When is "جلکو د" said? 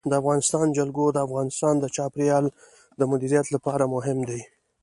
0.77-1.17